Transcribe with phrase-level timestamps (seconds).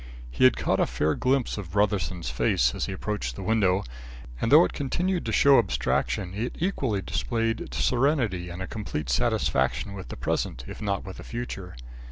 [0.31, 3.83] He had caught a fair glimpse of Brotherson's face as he approached the window,
[4.41, 9.93] and though it continued to show abstraction, it equally displayed serenity and a complete satisfaction
[9.93, 11.75] with the present if not with the future.